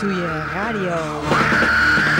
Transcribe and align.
doe 0.00 0.14
je 0.14 0.28
radio. 0.54 2.13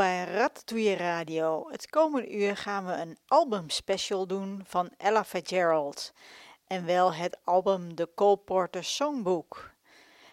Bij 0.00 0.24
Ratatouille 0.24 0.96
Radio. 0.96 1.68
Het 1.70 1.90
komende 1.90 2.30
uur 2.30 2.56
gaan 2.56 2.86
we 2.86 2.92
een 2.92 3.18
albumspecial 3.26 4.26
doen 4.26 4.62
van 4.66 4.90
Ella 4.96 5.24
Fitzgerald. 5.24 6.12
En 6.66 6.86
wel 6.86 7.14
het 7.14 7.38
album 7.44 7.94
The 7.94 8.08
Cole 8.14 8.36
Porter 8.36 8.84
Songbook. 8.84 9.70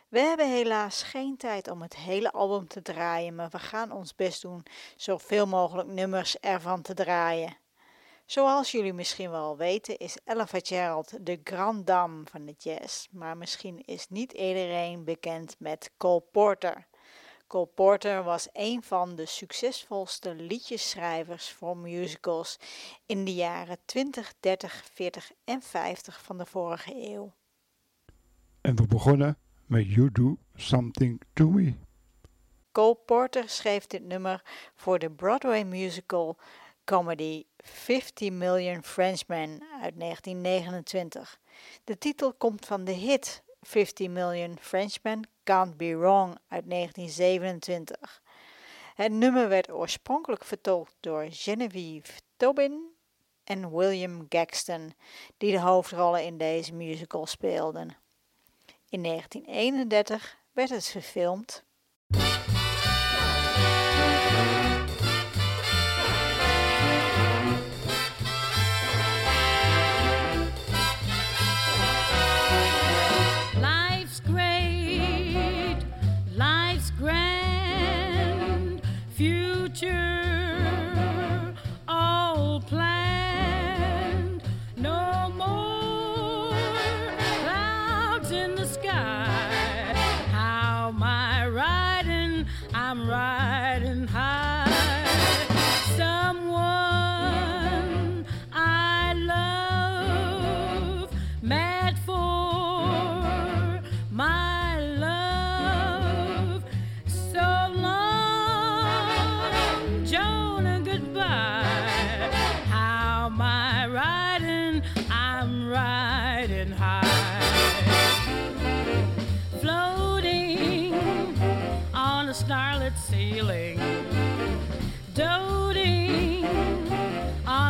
We 0.07 0.19
hebben 0.19 0.49
helaas 0.49 1.03
geen 1.03 1.37
tijd 1.37 1.67
om 1.67 1.81
het 1.81 1.95
hele 1.95 2.31
album 2.31 2.67
te 2.67 2.81
draaien, 2.81 3.35
maar 3.35 3.49
we 3.49 3.59
gaan 3.59 3.91
ons 3.91 4.15
best 4.15 4.41
doen 4.41 4.63
zoveel 4.95 5.47
mogelijk 5.47 5.87
nummers 5.87 6.39
ervan 6.39 6.81
te 6.81 6.93
draaien. 6.93 7.57
Zoals 8.25 8.71
jullie 8.71 8.93
misschien 8.93 9.31
wel 9.31 9.57
weten 9.57 9.97
is 9.97 10.17
Ella 10.23 10.47
Fitzgerald 10.47 11.25
de 11.25 11.39
grande 11.43 11.83
dame 11.83 12.23
van 12.31 12.45
de 12.45 12.55
jazz, 12.57 13.07
maar 13.11 13.37
misschien 13.37 13.81
is 13.85 14.09
niet 14.09 14.31
iedereen 14.31 15.03
bekend 15.03 15.55
met 15.59 15.91
Cole 15.97 16.23
Porter. 16.31 16.87
Cole 17.47 17.65
Porter 17.65 18.23
was 18.23 18.47
een 18.53 18.83
van 18.83 19.15
de 19.15 19.25
succesvolste 19.25 20.35
liedjeschrijvers 20.35 21.51
voor 21.51 21.77
musicals 21.77 22.59
in 23.05 23.25
de 23.25 23.33
jaren 23.33 23.77
20, 23.85 24.33
30, 24.39 24.83
40 24.93 25.31
en 25.43 25.61
50 25.61 26.23
van 26.23 26.37
de 26.37 26.45
vorige 26.45 27.13
eeuw. 27.13 27.33
En 28.61 28.75
we 28.75 28.87
begonnen 28.87 29.37
met 29.65 29.93
You 29.93 30.11
Do 30.11 30.37
Something 30.55 31.21
To 31.33 31.49
Me. 31.49 31.73
Cole 32.71 32.95
Porter 32.95 33.49
schreef 33.49 33.87
dit 33.87 34.03
nummer 34.03 34.41
voor 34.75 34.99
de 34.99 35.11
Broadway 35.11 35.63
musical 35.63 36.37
comedy 36.83 37.45
50 37.57 38.31
Million 38.31 38.83
Frenchmen 38.83 39.49
uit 39.81 39.99
1929. 39.99 41.39
De 41.83 41.97
titel 41.97 42.33
komt 42.33 42.65
van 42.65 42.83
de 42.83 42.91
hit 42.91 43.43
50 43.67 44.09
Million 44.09 44.57
Frenchmen 44.61 45.29
Can't 45.43 45.77
Be 45.77 45.97
Wrong 45.97 46.37
uit 46.47 46.69
1927. 46.69 48.21
Het 48.95 49.11
nummer 49.11 49.49
werd 49.49 49.71
oorspronkelijk 49.71 50.43
vertolkt 50.43 50.95
door 50.99 51.25
Genevieve 51.29 52.11
Tobin 52.37 52.95
en 53.43 53.75
William 53.75 54.25
Gaxton, 54.29 54.93
die 55.37 55.51
de 55.51 55.59
hoofdrollen 55.59 56.23
in 56.23 56.37
deze 56.37 56.73
musical 56.73 57.25
speelden. 57.25 57.97
In 58.89 59.03
1931 59.03 60.37
werd 60.51 60.69
het 60.69 60.85
verfilmd 60.85 61.63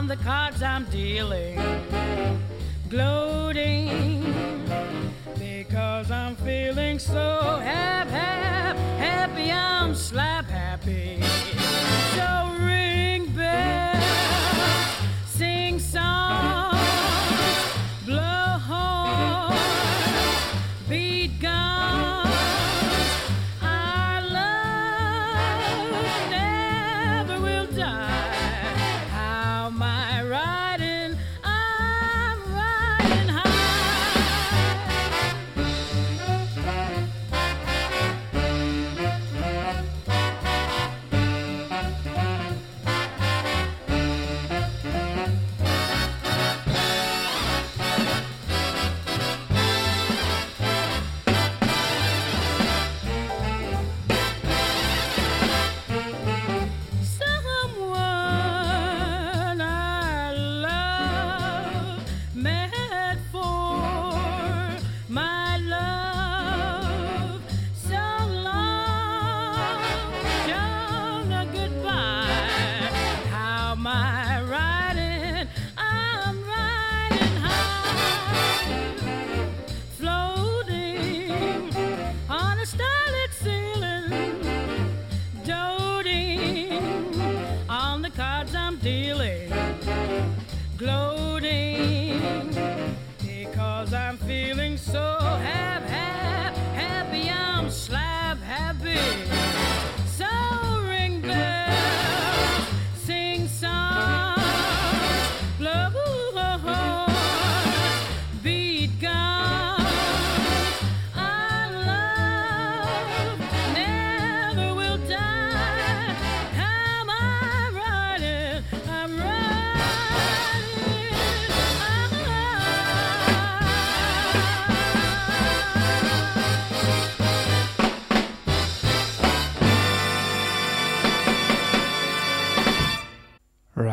the 0.08 0.16
cards 0.18 0.62
I'm 0.62 0.86
dealing, 0.86 1.60
gloating 2.88 4.24
because 5.38 6.10
I'm 6.12 6.36
feeling 6.38 6.98
so 6.98 7.60
happy, 7.62 8.12
happy, 8.12 8.80
happy 9.00 9.52
I'm 9.52 9.94
slap 9.94 10.46
happy. 10.46 11.57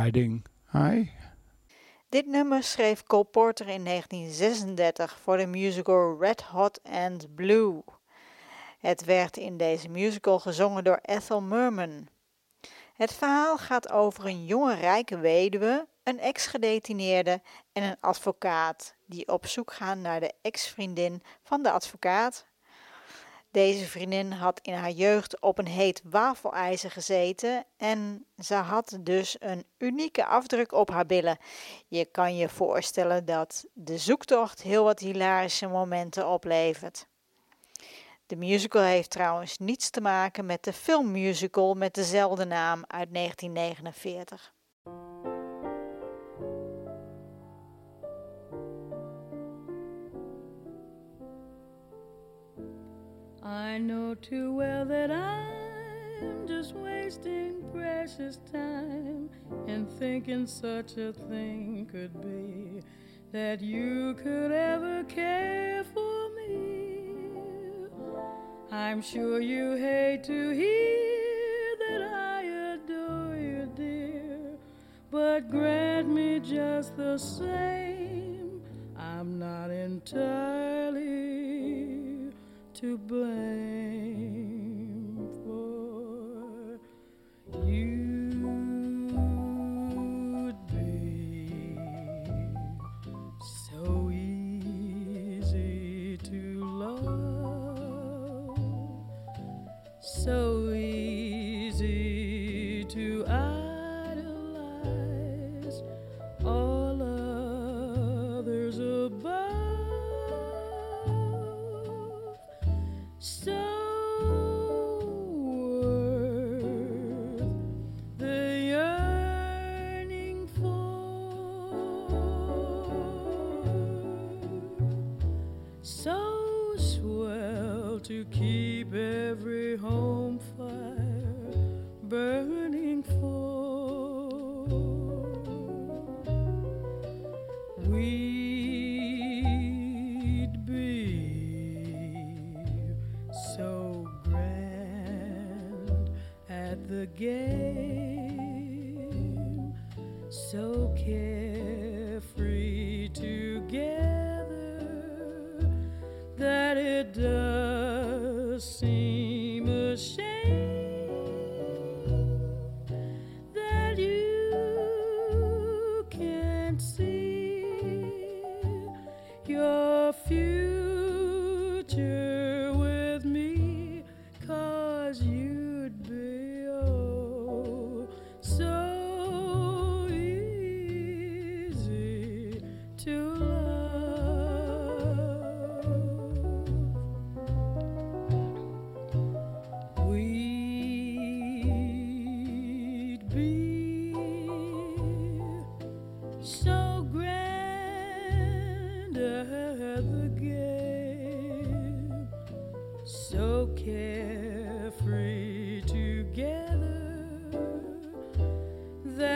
Riding 0.04 0.44
High. 0.72 1.08
Dit 2.08 2.26
nummer 2.26 2.62
schreef 2.62 3.02
Cole 3.02 3.24
Porter 3.24 3.68
in 3.68 3.84
1936 3.84 5.18
voor 5.22 5.36
de 5.36 5.46
musical 5.46 6.16
Red 6.20 6.42
Hot 6.42 6.80
and 6.82 7.34
Blue. 7.34 7.82
Het 8.78 9.04
werd 9.04 9.36
in 9.36 9.56
deze 9.56 9.88
musical 9.88 10.38
gezongen 10.38 10.84
door 10.84 10.98
Ethel 11.02 11.40
Merman. 11.40 12.08
Het 12.94 13.12
verhaal 13.12 13.58
gaat 13.58 13.92
over 13.92 14.26
een 14.26 14.44
jonge 14.44 14.74
rijke 14.74 15.18
weduwe, 15.18 15.86
een 16.02 16.18
ex-gedetineerde 16.18 17.42
en 17.72 17.82
een 17.82 17.96
advocaat 18.00 18.94
die 19.06 19.28
op 19.28 19.46
zoek 19.46 19.72
gaan 19.72 20.00
naar 20.00 20.20
de 20.20 20.32
ex-vriendin 20.42 21.22
van 21.42 21.62
de 21.62 21.70
advocaat. 21.70 22.46
Deze 23.54 23.86
vriendin 23.86 24.32
had 24.32 24.60
in 24.62 24.74
haar 24.74 24.90
jeugd 24.90 25.40
op 25.40 25.58
een 25.58 25.66
heet 25.66 26.02
wafelijzer 26.04 26.90
gezeten 26.90 27.64
en 27.76 28.26
ze 28.38 28.54
had 28.54 28.98
dus 29.00 29.36
een 29.38 29.64
unieke 29.78 30.24
afdruk 30.26 30.72
op 30.72 30.90
haar 30.90 31.06
billen. 31.06 31.38
Je 31.88 32.04
kan 32.04 32.36
je 32.36 32.48
voorstellen 32.48 33.24
dat 33.24 33.64
de 33.72 33.98
zoektocht 33.98 34.62
heel 34.62 34.84
wat 34.84 34.98
hilarische 35.00 35.66
momenten 35.66 36.28
oplevert. 36.28 37.06
De 38.26 38.36
musical 38.36 38.82
heeft 38.82 39.10
trouwens 39.10 39.58
niets 39.58 39.90
te 39.90 40.00
maken 40.00 40.46
met 40.46 40.64
de 40.64 40.72
filmmusical 40.72 41.74
met 41.74 41.94
dezelfde 41.94 42.44
naam 42.44 42.84
uit 42.86 43.14
1949. 43.14 44.53
I 53.44 53.76
know 53.76 54.14
too 54.14 54.54
well 54.54 54.86
that 54.86 55.10
I'm 55.10 56.48
just 56.48 56.74
wasting 56.74 57.62
precious 57.74 58.38
time 58.50 59.28
in 59.66 59.84
thinking 59.98 60.46
such 60.46 60.96
a 60.96 61.12
thing 61.12 61.86
could 61.92 62.22
be 62.22 62.80
that 63.32 63.60
you 63.60 64.14
could 64.14 64.50
ever 64.50 65.04
care 65.04 65.84
for 65.92 66.30
me. 66.30 67.00
I'm 68.72 69.02
sure 69.02 69.40
you 69.40 69.72
hate 69.76 70.24
to 70.24 70.50
hear 70.50 71.76
that 71.80 72.02
I 72.14 72.42
adore 72.72 73.36
you, 73.36 73.70
dear, 73.76 74.56
but 75.10 75.50
grant 75.50 76.08
me 76.08 76.40
just 76.40 76.96
the 76.96 77.18
same, 77.18 78.62
I'm 78.96 79.38
not 79.38 79.70
entirely 79.70 81.43
to 82.84 82.98
blame 82.98 84.43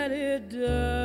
that 0.09 0.17
it 0.17 0.49
does 0.49 0.98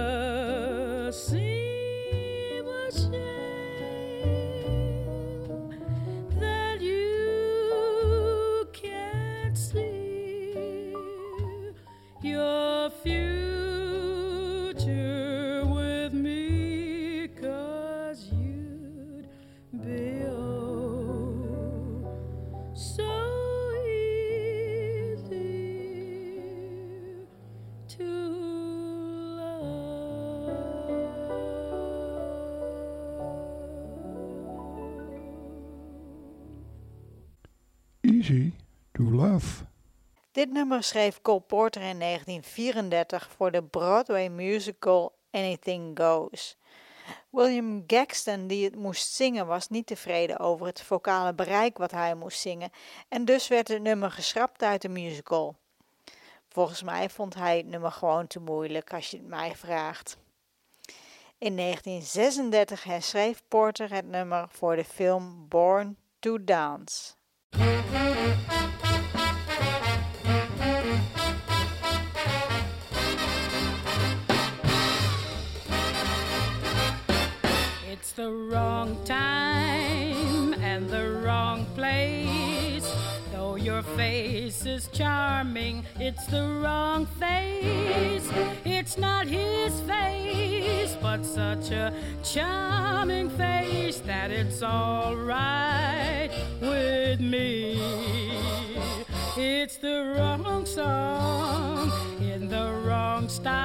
nummer 40.54 40.84
schreef 40.84 41.22
Cole 41.22 41.40
Porter 41.40 41.82
in 41.82 42.00
1934 42.00 43.30
voor 43.38 43.52
de 43.52 43.64
Broadway 43.64 44.30
musical 44.30 45.16
Anything 45.32 46.00
Goes. 46.00 46.58
William 47.30 47.84
Gaxton, 47.88 48.48
die 48.48 48.66
het 48.66 48.76
moest 48.76 49.14
zingen, 49.14 49.48
was 49.48 49.70
niet 49.70 49.88
tevreden 49.88 50.40
over 50.40 50.66
het 50.66 50.82
vocale 50.82 51.34
bereik 51.34 51.78
wat 51.78 51.92
hij 51.92 52.16
moest 52.16 52.40
zingen 52.40 52.70
en 53.10 53.26
dus 53.26 53.48
werd 53.48 53.68
het 53.68 53.82
nummer 53.82 54.12
geschrapt 54.12 54.64
uit 54.64 54.82
de 54.82 54.90
musical. 54.90 55.56
Volgens 56.50 56.84
mij 56.84 57.10
vond 57.10 57.36
hij 57.36 57.58
het 57.58 57.66
nummer 57.66 57.92
gewoon 57.92 58.28
te 58.28 58.40
moeilijk 58.40 58.94
als 58.94 59.12
je 59.12 59.18
het 59.18 59.28
mij 59.28 59.56
vraagt. 59.56 60.18
In 61.38 61.56
1936 61.56 62.84
herschreef 62.84 63.44
Porter 63.48 63.94
het 63.94 64.08
nummer 64.08 64.48
voor 64.50 64.76
de 64.76 64.86
film 64.86 65.46
Born 65.48 65.98
to 66.20 66.44
Dance. 66.44 67.14
The 78.16 78.32
wrong 78.32 79.04
time 79.06 80.54
and 80.62 80.88
the 80.88 81.20
wrong 81.26 81.66
place. 81.74 82.88
Though 83.32 83.56
your 83.56 83.82
face 83.82 84.68
is 84.68 84.88
charming, 84.90 85.84
it's 86.00 86.28
the 86.28 86.60
wrong 86.62 87.08
face. 87.08 88.30
It's 88.66 89.00
not 89.00 89.26
his 89.26 89.80
face, 89.82 90.96
but 91.02 91.26
such 91.26 91.72
a 91.72 91.92
charming 92.24 93.32
face 93.32 93.98
that 94.02 94.30
it's 94.30 94.62
alright 94.62 96.30
with 96.62 97.20
me. 97.20 97.82
It's 99.36 99.78
the 99.78 100.14
wrong 100.16 100.68
song 100.68 101.92
in 102.22 102.48
the 102.48 102.72
wrong 102.86 103.28
style. 103.28 103.63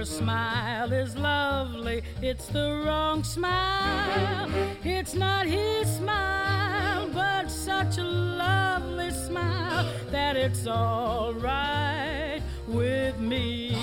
Your 0.00 0.06
smile 0.06 0.90
is 0.94 1.14
lovely, 1.14 2.02
it's 2.22 2.46
the 2.46 2.82
wrong 2.86 3.22
smile. 3.22 4.50
It's 4.82 5.12
not 5.12 5.44
his 5.44 5.94
smile, 5.96 7.10
but 7.12 7.50
such 7.50 7.98
a 7.98 8.02
lovely 8.02 9.10
smile 9.10 9.86
that 10.10 10.36
it's 10.36 10.66
alright 10.66 12.40
with 12.66 13.18
me. 13.18 13.76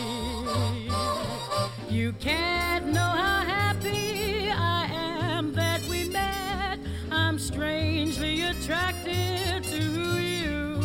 You 1.87 2.13
can't 2.13 2.87
know 2.87 3.13
how 3.23 3.43
happy 3.45 4.49
I 4.49 4.89
am 4.91 5.53
that 5.53 5.83
we 5.83 6.09
met. 6.09 6.79
I'm 7.11 7.37
strangely 7.37 8.41
attracted 8.41 9.63
to 9.65 9.83
you. 10.19 10.81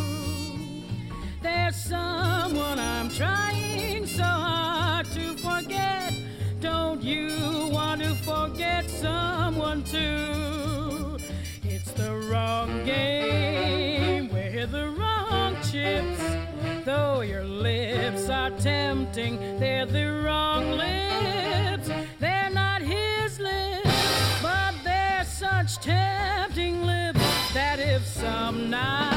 There's 1.41 1.75
someone 1.75 2.77
I'm 2.77 3.09
trying 3.09 3.62
someone 9.03 9.83
too? 9.83 11.17
It's 11.63 11.91
the 11.91 12.11
wrong 12.29 12.85
game 12.85 14.29
with 14.29 14.71
the 14.71 14.87
wrong 14.97 15.57
chips. 15.69 16.23
Though 16.85 17.19
your 17.19 17.43
lips 17.43 18.29
are 18.29 18.51
tempting, 18.51 19.35
they're 19.59 19.85
the 19.85 20.07
wrong 20.23 20.63
lips. 20.83 21.89
They're 22.19 22.49
not 22.49 22.81
his 22.81 23.39
lips, 23.39 24.41
but 24.41 24.73
they're 24.85 25.25
such 25.25 25.71
tempting 25.79 26.85
lips 26.85 27.53
that 27.53 27.79
if 27.79 28.05
some 28.05 28.69
night 28.69 29.12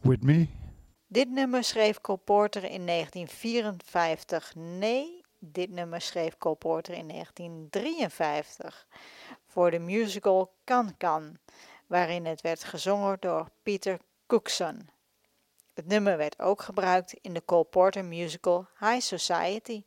With 0.00 0.22
me. 0.22 0.48
Dit 1.06 1.30
nummer 1.30 1.64
schreef 1.64 2.00
Cole 2.00 2.18
Porter 2.18 2.64
in 2.64 2.86
1954. 2.86 4.54
Nee, 4.54 5.20
dit 5.38 5.70
nummer 5.70 6.00
schreef 6.00 6.38
Cole 6.38 6.56
Porter 6.56 6.94
in 6.94 7.08
1953 7.08 8.86
voor 9.46 9.70
de 9.70 9.78
musical 9.78 10.52
Can 10.64 10.96
Can, 10.96 11.38
waarin 11.86 12.26
het 12.26 12.40
werd 12.40 12.64
gezongen 12.64 13.16
door 13.20 13.50
Peter 13.62 13.98
Cookson. 14.26 14.88
Het 15.74 15.86
nummer 15.86 16.16
werd 16.16 16.40
ook 16.40 16.62
gebruikt 16.62 17.12
in 17.12 17.34
de 17.34 17.44
Cole 17.44 17.64
Porter 17.64 18.04
musical 18.04 18.66
High 18.78 19.00
Society. 19.00 19.82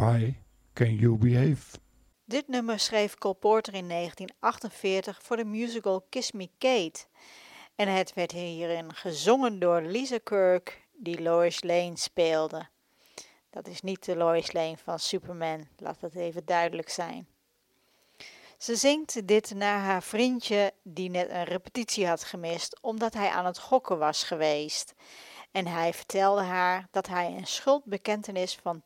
Why 0.00 0.34
Can 0.72 0.94
You 0.94 1.16
Behave? 1.16 1.78
Dit 2.24 2.48
nummer 2.48 2.78
schreef 2.78 3.14
Cole 3.14 3.34
Porter 3.34 3.74
in 3.74 3.88
1948 3.88 5.18
voor 5.22 5.36
de 5.36 5.44
musical 5.44 6.06
Kiss 6.08 6.32
Me 6.32 6.50
Kate. 6.58 7.00
En 7.74 7.88
het 7.88 8.14
werd 8.14 8.32
hierin 8.32 8.94
gezongen 8.94 9.58
door 9.58 9.80
Lisa 9.80 10.18
Kirk, 10.18 10.86
die 10.92 11.22
Lois 11.22 11.62
Lane 11.62 11.92
speelde. 11.94 12.68
Dat 13.50 13.66
is 13.66 13.80
niet 13.80 14.04
de 14.04 14.16
Lois 14.16 14.52
Lane 14.52 14.76
van 14.76 14.98
Superman, 14.98 15.68
laat 15.76 16.00
dat 16.00 16.14
even 16.14 16.44
duidelijk 16.44 16.88
zijn. 16.88 17.26
Ze 18.58 18.76
zingt 18.76 19.26
dit 19.26 19.54
naar 19.54 19.80
haar 19.80 20.02
vriendje 20.02 20.72
die 20.82 21.10
net 21.10 21.30
een 21.30 21.44
repetitie 21.44 22.06
had 22.06 22.24
gemist 22.24 22.82
omdat 22.82 23.14
hij 23.14 23.28
aan 23.28 23.46
het 23.46 23.58
gokken 23.58 23.98
was 23.98 24.22
geweest. 24.22 24.94
En 25.52 25.66
hij 25.66 25.94
vertelde 25.94 26.42
haar 26.42 26.88
dat 26.90 27.06
hij 27.06 27.26
een 27.36 27.46
schuldbekentenis 27.46 28.58
van 28.62 28.82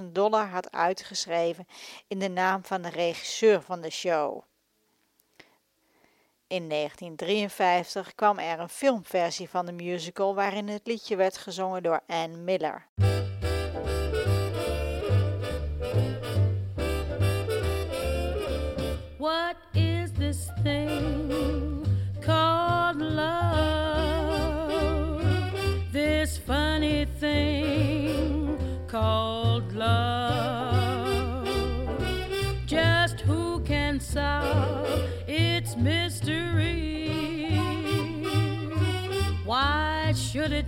10.000 0.00 0.04
dollar 0.12 0.48
had 0.48 0.72
uitgeschreven 0.72 1.66
in 2.08 2.18
de 2.18 2.28
naam 2.28 2.64
van 2.64 2.82
de 2.82 2.88
regisseur 2.88 3.62
van 3.62 3.80
de 3.80 3.90
show. 3.90 4.42
In 6.46 6.68
1953 6.68 8.14
kwam 8.14 8.38
er 8.38 8.58
een 8.58 8.68
filmversie 8.68 9.48
van 9.48 9.66
de 9.66 9.72
musical 9.72 10.34
waarin 10.34 10.68
het 10.68 10.86
liedje 10.86 11.16
werd 11.16 11.36
gezongen 11.36 11.82
door 11.82 12.00
Ann 12.06 12.44
Miller. 12.44 12.86
What 19.18 19.56
is 19.72 20.12
this 20.12 20.50
thing 20.62 21.03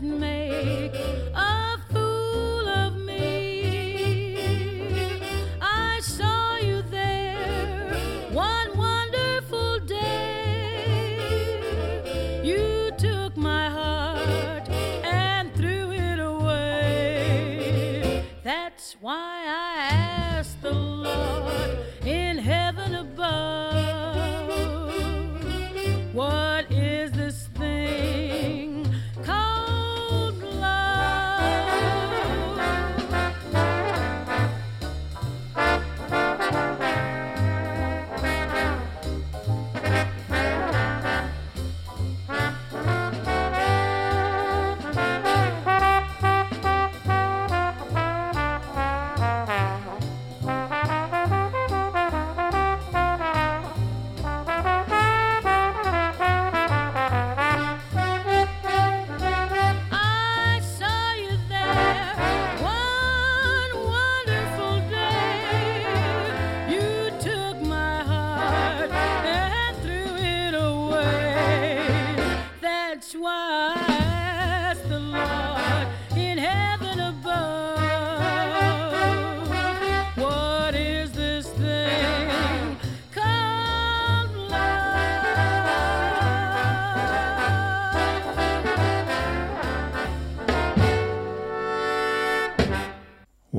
make 0.00 0.94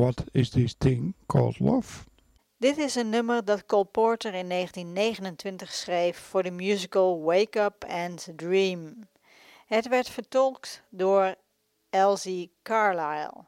What 0.07 0.23
is 0.31 0.49
this 0.49 0.73
thing 0.73 1.15
called 1.25 1.59
love? 1.59 2.05
Dit 2.57 2.77
is 2.77 2.95
een 2.95 3.09
nummer 3.09 3.45
dat 3.45 3.65
Cole 3.65 3.85
Porter 3.85 4.33
in 4.33 4.49
1929 4.49 5.73
schreef 5.73 6.17
voor 6.17 6.43
de 6.43 6.51
musical 6.51 7.21
Wake 7.21 7.59
Up 7.59 7.83
and 7.87 8.27
Dream. 8.35 9.09
Het 9.65 9.87
werd 9.87 10.09
vertolkt 10.09 10.83
door 10.89 11.35
Elsie 11.89 12.51
Carlyle. 12.63 13.45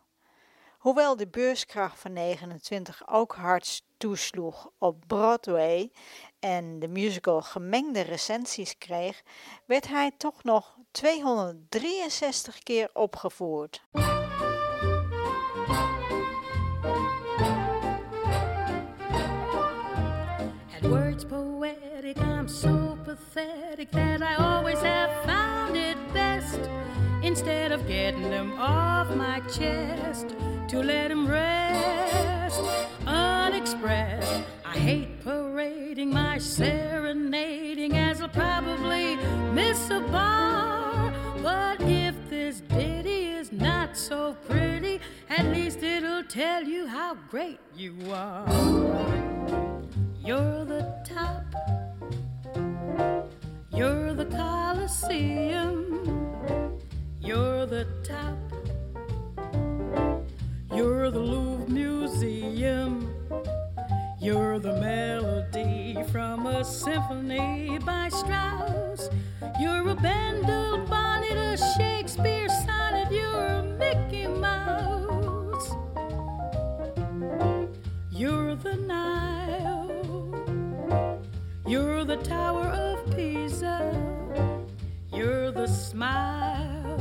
Hoewel 0.77 1.15
de 1.15 1.27
beurskracht 1.27 1.99
van 1.99 2.13
29 2.13 3.07
ook 3.07 3.35
hard 3.35 3.83
toesloeg 3.97 4.69
op 4.77 5.03
Broadway 5.07 5.91
en 6.39 6.79
de 6.79 6.87
musical 6.87 7.41
gemengde 7.41 8.01
recensies 8.01 8.77
kreeg, 8.77 9.23
werd 9.65 9.87
hij 9.87 10.11
toch 10.17 10.43
nog 10.43 10.77
263 10.91 12.59
keer 12.63 12.89
opgevoerd. 12.93 13.81
Poetic, 22.13 22.27
I'm 22.27 22.47
so 22.47 22.97
pathetic 23.03 23.91
that 23.91 24.21
I 24.21 24.35
always 24.35 24.79
have 24.79 25.25
found 25.25 25.75
it 25.75 25.97
best, 26.13 26.59
instead 27.23 27.71
of 27.71 27.87
getting 27.87 28.29
them 28.29 28.53
off 28.57 29.15
my 29.15 29.39
chest, 29.41 30.35
to 30.69 30.79
let 30.79 31.09
them 31.09 31.27
rest 31.27 32.61
unexpressed. 33.05 34.43
I 34.65 34.77
hate 34.77 35.23
parading 35.23 36.11
my 36.11 36.37
serenading, 36.37 37.95
as 37.95 38.21
I'll 38.21 38.29
probably 38.29 39.15
miss 39.53 39.89
a 39.89 39.99
bar. 39.99 41.13
But 41.41 41.81
if 41.81 42.15
this 42.29 42.61
ditty 42.61 43.31
is 43.31 43.51
not 43.51 43.97
so 43.97 44.35
pretty, 44.47 44.99
at 45.29 45.45
least 45.47 45.83
it'll 45.83 46.23
tell 46.23 46.63
you 46.63 46.87
how 46.87 47.15
great 47.29 47.59
you 47.75 47.95
are. 48.11 48.47
You're 50.23 50.65
the 50.65 50.85
top. 51.05 51.78
You're 53.71 54.13
the 54.13 54.25
Colosseum. 54.25 55.77
You're 57.21 57.65
the 57.65 57.85
top. 58.03 58.38
You're 60.73 61.12
the 61.12 61.19
Louvre 61.19 61.69
Museum. 61.69 63.13
You're 64.19 64.59
the 64.59 64.73
melody 64.79 65.97
from 66.12 66.45
a 66.45 66.63
symphony 66.63 67.79
by 67.85 68.09
Strauss. 68.09 69.09
You're 69.59 69.89
a 69.89 69.95
Bendel 69.95 70.85
bonnet, 70.85 71.38
a 71.38 71.57
Shakespeare 71.77 72.49
sonnet. 72.49 73.12
You're 73.12 73.45
a 73.45 73.63
Mickey 73.63 74.27
Mouse. 74.27 75.71
You're 78.12 78.55
the 78.55 78.75
Nile. 78.75 79.38
You're 81.69 82.03
the 82.03 82.17
Tower 82.17 82.65
of 82.65 83.15
Pisa. 83.15 83.93
You're 85.13 85.51
the 85.51 85.67
smile 85.67 86.97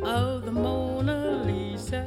of 0.00 0.44
the 0.44 0.52
Mona 0.52 1.42
Lisa. 1.44 2.06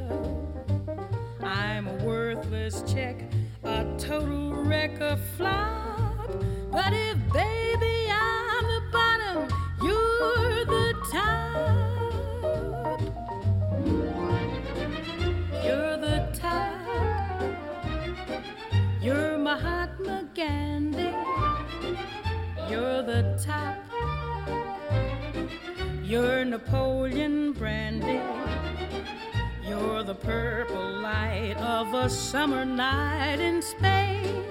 I'm 1.43 1.89
a 1.89 1.93
worthless 2.05 2.83
check, 2.87 3.21
a 3.65 3.85
total 3.97 4.53
wreck, 4.53 5.01
a 5.01 5.17
flop. 5.35 6.31
But 6.71 6.93
Brandy. 27.63 28.19
You're 29.65 30.03
the 30.03 30.15
purple 30.15 30.99
light 30.99 31.55
of 31.55 31.93
a 31.93 32.09
summer 32.09 32.65
night 32.65 33.39
in 33.39 33.61
Spain. 33.61 34.43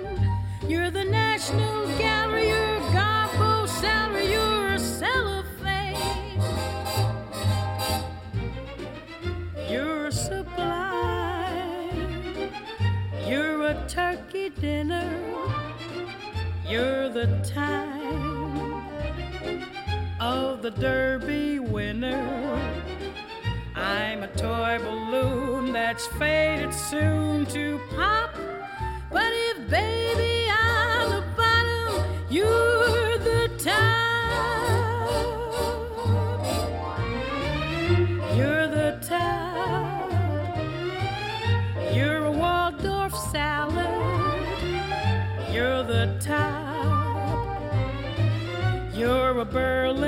You're 0.66 0.90
the 0.90 1.04
National 1.04 1.86
Gallery, 1.98 2.48
you're 2.48 2.80
Garbo 2.96 3.68
salary, 3.68 4.32
you're 4.32 4.68
a 4.68 4.78
cellophane. 4.78 6.40
You're 9.68 10.10
sublime. 10.10 11.10
You're 13.26 13.66
a 13.66 13.86
turkey 13.88 14.48
dinner. 14.48 15.06
You're 16.66 17.10
the 17.10 17.26
time 17.44 18.88
of 20.18 20.62
the 20.62 20.70
Derby 20.70 21.58
winner. 21.58 22.81
I'm 23.92 24.22
a 24.22 24.28
toy 24.28 24.78
balloon 24.78 25.72
that's 25.74 26.06
faded 26.18 26.72
soon 26.72 27.44
to 27.46 27.78
pop. 27.94 28.30
But 29.10 29.30
if 29.48 29.68
baby 29.68 30.50
I'm 30.50 31.10
the 31.10 31.24
bottom, 31.36 32.02
you're 32.30 33.18
the 33.18 33.50
top. 33.58 33.92
You're 38.34 38.66
the 38.66 38.98
top. 39.02 40.10
You're 41.94 42.24
a 42.24 42.32
Waldorf 42.32 43.14
salad. 43.30 43.90
You're 45.52 45.82
the 45.82 46.16
top. 46.18 46.62
You're 48.94 49.38
a 49.38 49.44
Berlin 49.44 50.01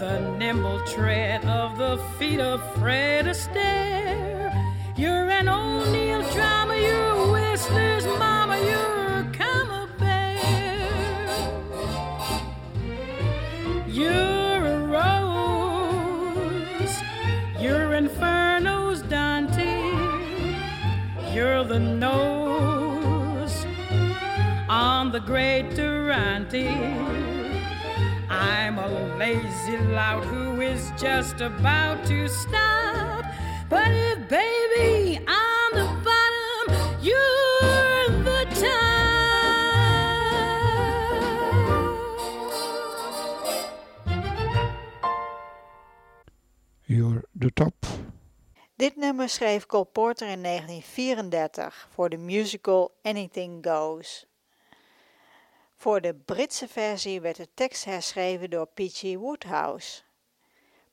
the 0.00 0.18
nimble 0.38 0.80
tread 0.86 1.44
of 1.44 1.76
the 1.76 1.98
feet 2.18 2.40
of 2.40 2.58
Fred 2.78 3.26
Astaire. 3.26 4.50
You're 4.96 5.28
an 5.28 5.46
O'Neill 5.46 6.22
drama, 6.32 6.74
you're 6.74 7.10
a 7.10 7.30
Whistler's 7.30 8.06
mama, 8.06 8.56
you're 8.56 9.18
a 9.18 9.30
Camembert. 9.30 10.40
You're 13.86 14.64
a 14.64 14.78
rose, 14.96 16.94
you're 17.60 17.92
Inferno's 17.92 19.02
Dante. 19.02 19.82
You're 21.34 21.62
the 21.64 21.78
nose 21.78 23.66
on 24.66 25.12
the 25.12 25.20
great 25.20 25.74
Durante. 25.74 27.39
I'm 28.50 28.78
a 28.78 28.88
lazy 29.16 29.76
lout 29.94 30.24
who 30.24 30.60
is 30.60 30.92
just 30.96 31.40
about 31.40 32.04
to 32.06 32.28
stop. 32.28 33.24
But 33.68 33.92
if 33.92 34.28
baby 34.28 35.20
I'm 35.28 35.72
the 35.72 35.86
bottom, 36.04 36.66
you're 37.00 38.08
the 38.24 38.44
top. 38.60 38.80
You're 46.86 47.22
the 47.34 47.50
top. 47.50 47.86
Dit 48.76 48.96
nummer 48.96 49.28
schreef 49.28 49.66
Cole 49.66 49.84
Porter 49.84 50.28
in 50.28 50.42
1934 50.42 51.88
voor 51.90 52.08
de 52.08 52.16
musical 52.16 52.90
Anything 53.02 53.66
Goes. 53.66 54.29
Voor 55.80 56.00
de 56.00 56.14
Britse 56.14 56.68
versie 56.68 57.20
werd 57.20 57.36
de 57.36 57.48
tekst 57.54 57.84
herschreven 57.84 58.50
door 58.50 58.66
P.G. 58.66 59.02
Woodhouse. 59.14 60.02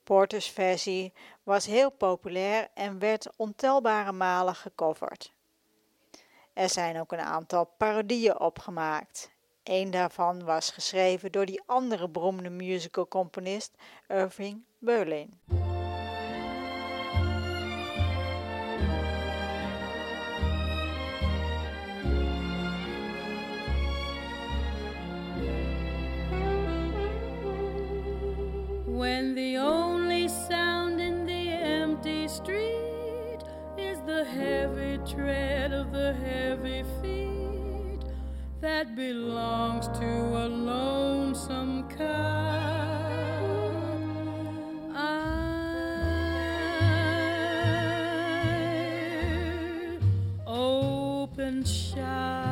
Porters 0.04 0.50
versie 0.50 1.14
was 1.44 1.66
heel 1.66 1.92
populair 1.92 2.68
en 2.74 3.00
werd 3.00 3.30
ontelbare 3.36 4.12
malen 4.12 4.56
gecoverd. 4.56 5.34
Er 6.54 6.70
zijn 6.70 7.00
ook 7.00 7.12
een 7.12 7.20
aantal 7.20 7.66
parodieën 7.78 8.40
opgemaakt. 8.40 9.32
Een 9.64 9.92
daarvan 9.92 10.44
was 10.44 10.72
geschreven 10.72 11.32
door 11.32 11.46
die 11.46 11.62
andere 11.66 12.10
beroemde 12.10 12.50
musicalcomponist 12.50 13.72
Irving 14.08 14.64
Berlin. 14.80 15.40
When 29.08 29.36
the 29.36 29.56
only 29.56 30.28
sound 30.28 31.00
in 31.00 31.26
the 31.26 31.44
empty 31.50 32.28
street 32.28 33.40
is 33.78 33.98
the 34.02 34.26
heavy 34.26 35.00
tread 35.10 35.72
of 35.72 35.94
the 35.94 36.12
heavy 36.16 36.84
feet 37.02 38.04
that 38.60 38.98
belongs 38.98 39.88
to 40.00 40.10
a 40.44 40.48
lonesome 40.50 41.88
cop. 41.88 42.00
I 44.94 45.38
open 50.46 51.64
shop 51.64 52.47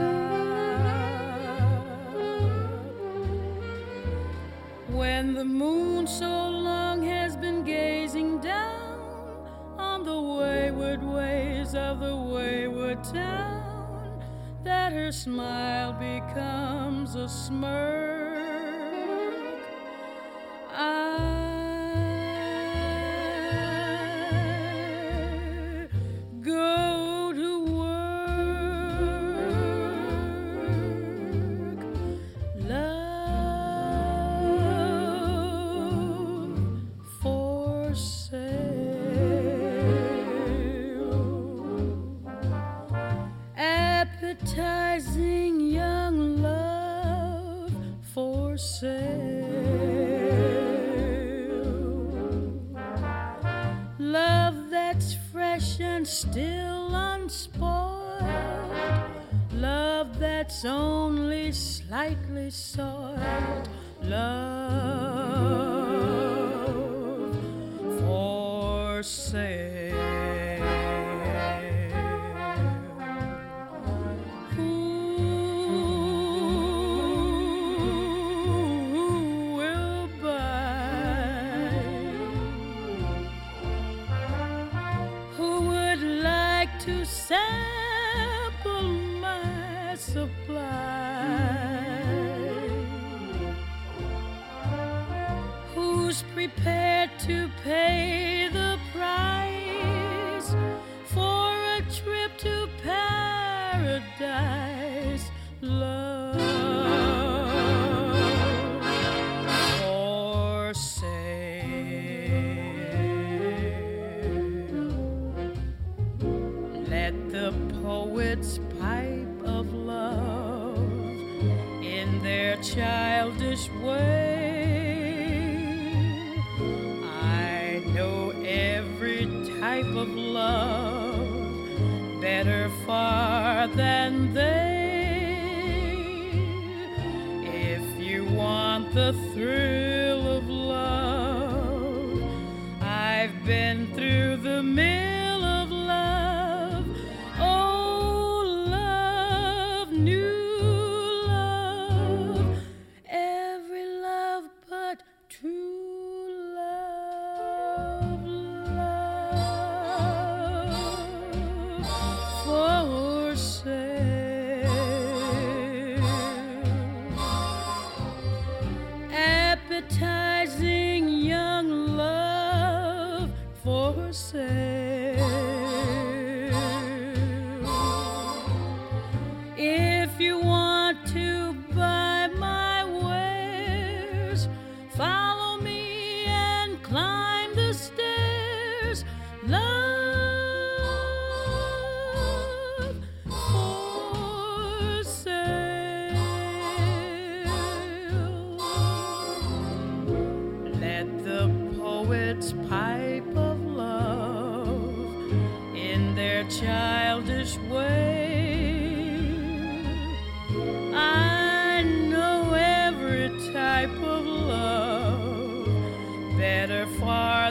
when 5.15 5.33
the 5.33 5.45
moon 5.45 6.05
so 6.05 6.49
long 6.49 7.01
has 7.01 7.37
been 7.37 7.63
gazing 7.63 8.37
down 8.41 9.47
on 9.77 10.03
the 10.03 10.21
wayward 10.21 11.01
ways 11.01 11.73
of 11.73 12.01
the 12.01 12.13
wayward 12.13 13.01
town 13.01 14.21
that 14.65 14.91
her 14.91 15.13
smile 15.13 15.93
becomes 15.93 17.15
a 17.15 17.29
smirk. 17.29 18.14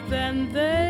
than 0.08 0.52
they 0.52 0.83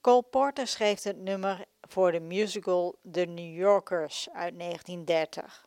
Cole 0.00 0.22
Porter 0.22 0.66
schreef 0.66 1.02
het 1.02 1.16
nummer 1.16 1.64
voor 1.80 2.12
de 2.12 2.20
musical 2.20 2.94
The 3.10 3.24
New 3.24 3.56
Yorkers 3.56 4.28
uit 4.32 4.58
1930. 4.58 5.66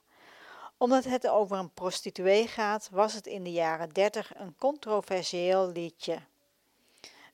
Omdat 0.78 1.04
het 1.04 1.28
over 1.28 1.58
een 1.58 1.74
prostituee 1.74 2.48
gaat, 2.48 2.90
was 2.92 3.14
het 3.14 3.28
in 3.28 3.44
de 3.44 3.52
jaren 3.52 3.90
30 3.90 4.40
een 4.40 4.56
controversieel 4.58 5.72
liedje. 5.72 6.20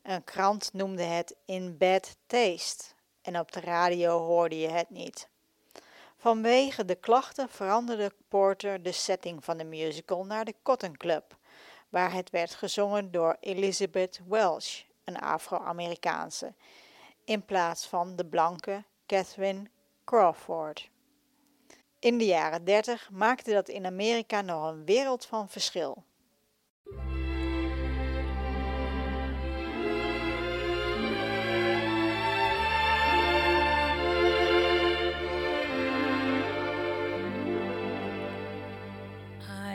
Een 0.02 0.24
krant 0.24 0.74
noemde 0.74 1.04
het 1.04 1.36
In 1.46 1.78
Bad 1.78 2.16
Taste 2.26 2.84
en 3.22 3.40
op 3.40 3.52
de 3.52 3.60
radio 3.60 4.20
hoorde 4.20 4.60
je 4.60 4.70
het 4.70 4.90
niet. 4.90 5.28
Vanwege 6.18 6.86
de 6.86 6.96
klachten 6.96 7.50
veranderde 7.50 8.12
Porter 8.28 8.84
de 8.84 8.92
setting 8.92 9.44
van 9.44 9.58
de 9.58 9.66
musical 9.66 10.26
naar 10.26 10.46
de 10.46 10.56
Cotton 10.64 10.98
Club, 10.98 11.38
waar 11.90 12.14
het 12.14 12.30
werd 12.30 12.54
gezongen 12.54 13.12
door 13.12 13.38
Elizabeth 13.40 14.20
Welsh 14.28 14.82
een 15.04 15.20
Afro-Amerikaanse, 15.20 16.54
in 17.26 17.46
plaats 17.46 17.88
van 17.88 18.16
de 18.16 18.26
blanke 18.26 18.84
Catherine 19.06 19.70
Crawford. 20.06 20.90
In 22.00 22.18
de 22.18 22.26
jaren 22.26 22.64
30 22.64 23.10
maakte 23.12 23.52
dat 23.52 23.68
in 23.68 23.86
Amerika 23.86 24.42
nog 24.42 24.68
een 24.68 24.86
wereld 24.86 25.26
van 25.26 25.50
verschil. 25.50 26.04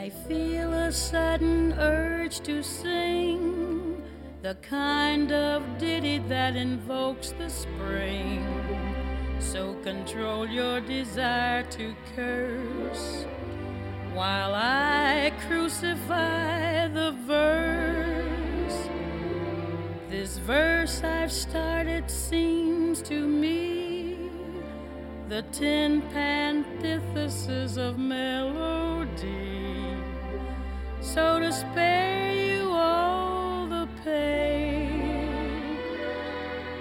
I 0.01 0.11
feel 0.27 0.73
a 0.73 0.91
sudden 0.91 1.71
urge 1.79 2.41
to 2.41 2.61
sing 2.61 3.68
the 4.41 4.55
kind 4.55 5.33
of 5.33 5.77
ditty 5.77 6.19
that 6.19 6.55
invokes 6.55 7.31
the 7.31 7.49
spring. 7.49 8.45
So 9.39 9.73
control 9.83 10.47
your 10.47 10.79
desire 10.79 11.63
to 11.63 11.93
curse 12.15 13.25
while 14.13 14.53
I 14.55 15.33
crucify 15.47 16.87
the 16.87 17.11
verse. 17.27 18.89
This 20.09 20.37
verse 20.37 21.03
I've 21.03 21.31
started 21.31 22.09
seems 22.09 23.01
to 23.03 23.27
me 23.27 24.29
the 25.27 25.41
ten 25.51 26.01
antithesis 26.15 27.77
of 27.77 27.99
melody. 27.99 29.63
So 31.01 31.39
to 31.39 31.51
spare 31.51 32.33
you 32.33 32.48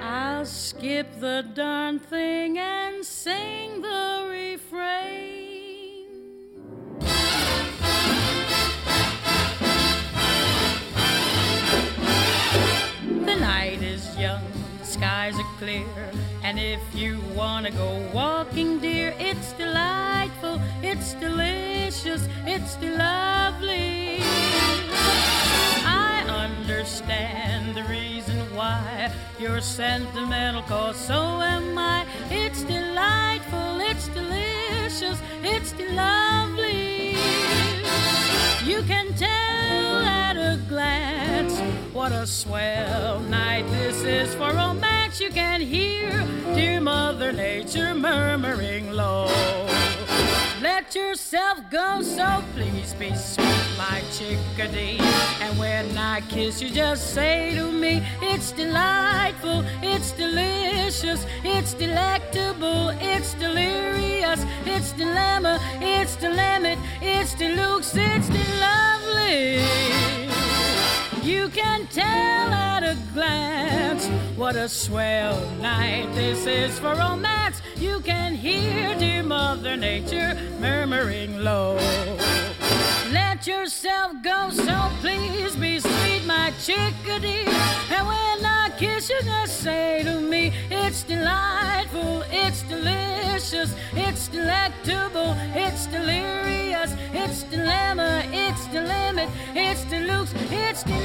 I'll 0.01 0.47
skip 0.47 1.07
the 1.21 1.45
darn 1.55 1.99
thing 1.99 2.59
and 2.59 3.05
sing 3.05 3.83
the 3.83 4.27
refrain. 4.31 6.07
The 13.25 13.37
night 13.37 13.83
is 13.83 14.17
young, 14.17 14.43
the 14.79 14.87
skies 14.87 15.35
are 15.39 15.53
clear, 15.59 15.85
and 16.45 16.59
if 16.59 16.81
you 16.95 17.19
wanna 17.35 17.71
go 17.73 18.09
walking, 18.15 18.79
dear, 18.79 19.15
it's 19.19 19.53
delightful, 19.53 20.61
it's 20.83 21.15
delicious, 21.15 22.29
it's 22.47 22.77
lovely. 22.81 24.38
Understand 26.89 27.75
the 27.75 27.85
reason 27.85 28.39
why 28.57 29.13
you're 29.39 29.61
sentimental, 29.61 30.63
cause 30.63 30.97
so 30.97 31.43
am 31.43 31.77
I. 31.77 32.07
It's 32.31 32.63
delightful, 32.63 33.79
it's 33.83 34.09
delicious, 34.09 35.21
it's 35.43 35.75
lovely. 35.93 37.11
You 38.65 38.83
can 38.85 39.13
tell 39.13 39.99
at 40.01 40.37
a 40.39 40.59
glance 40.67 41.59
what 41.93 42.11
a 42.13 42.27
swell 42.27 43.21
night 43.21 43.69
this 43.69 44.03
is 44.05 44.35
for 44.35 44.51
romance. 44.55 45.21
You 45.21 45.29
can 45.29 45.61
hear 45.61 46.11
dear 46.55 46.81
Mother 46.81 47.33
Nature 47.33 47.95
murmuring 47.95 48.93
low. 48.93 49.29
Let 50.89 50.95
yourself 50.95 51.59
go, 51.71 52.01
so 52.01 52.43
please 52.55 52.95
be 52.95 53.15
sweet, 53.15 53.69
my 53.77 54.03
chickadee. 54.11 54.97
And 55.43 55.59
when 55.59 55.99
I 55.99 56.23
kiss 56.31 56.63
you, 56.63 56.71
just 56.71 57.13
say 57.13 57.55
to 57.57 57.71
me, 57.71 58.03
it's 58.23 58.53
delightful, 58.53 59.65
it's 59.83 60.13
delicious, 60.13 61.27
it's 61.45 61.75
delectable, 61.75 62.89
it's 63.03 63.35
delirious, 63.35 64.43
it's 64.65 64.93
dilemma, 64.93 65.59
it's 65.83 66.19
limit, 66.23 66.79
it's 67.03 67.35
deluxe, 67.35 67.93
it's 67.95 68.31
lovely. 68.59 69.61
You 71.23 71.51
can 71.51 71.87
tell 71.89 72.51
at 72.51 72.83
a 72.83 72.97
glance 73.13 74.07
what 74.39 74.57
a 74.57 74.71
swell 74.71 75.39
night 75.61 76.09
this 76.15 76.47
is 76.47 76.79
for 76.79 76.95
romance. 76.95 77.61
You 77.79 78.01
can 78.01 78.35
hear 78.35 78.93
dear 78.99 79.23
Mother 79.23 79.77
Nature 79.77 80.35
murmuring 80.59 81.39
low. 81.39 81.77
Let 83.13 83.47
yourself 83.47 84.15
go, 84.21 84.51
so 84.51 84.91
please 85.01 85.55
be 85.55 85.79
sweet, 85.79 86.25
my 86.27 86.53
chickadee. 86.61 87.47
And 87.95 88.05
when 88.05 88.45
I 88.45 88.73
kiss 88.77 89.09
you, 89.09 89.21
just 89.23 89.61
say 89.61 90.03
to 90.03 90.21
me, 90.21 90.53
it's 90.73 91.05
delightful, 91.05 92.25
it's 92.33 92.63
delicious, 92.63 93.73
it's 93.95 94.27
delectable, 94.27 95.37
it's 95.55 95.87
delirious, 95.87 96.97
it's 97.13 97.45
dilemma, 97.45 98.25
it's 98.33 98.67
delimit, 98.75 99.31
it's 99.55 99.85
deluxe, 99.85 100.35
it's 100.51 100.83
the 100.83 100.99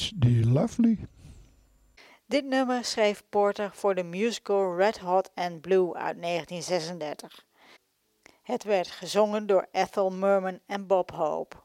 It's 0.00 0.12
the 0.18 0.44
lovely. 0.50 1.06
Dit 2.26 2.44
nummer 2.44 2.84
schreef 2.84 3.22
Porter 3.28 3.70
voor 3.74 3.94
de 3.94 4.02
musical 4.02 4.76
Red 4.76 4.98
Hot 4.98 5.30
and 5.34 5.60
Blue 5.60 5.94
uit 5.94 6.22
1936. 6.22 7.46
Het 8.42 8.64
werd 8.64 8.90
gezongen 8.90 9.46
door 9.46 9.66
Ethel 9.72 10.10
Merman 10.10 10.58
en 10.66 10.86
Bob 10.86 11.10
Hope. 11.10 11.56